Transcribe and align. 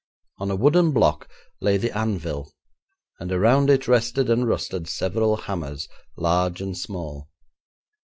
On 0.39 0.49
a 0.49 0.55
wooden 0.55 0.93
block 0.93 1.29
lay 1.59 1.77
the 1.77 1.95
anvil, 1.95 2.51
and 3.19 3.31
around 3.31 3.69
it 3.69 3.87
rested 3.87 4.31
and 4.31 4.47
rusted 4.47 4.87
several 4.87 5.37
hammers, 5.37 5.87
large 6.17 6.59
and 6.59 6.75
small. 6.75 7.29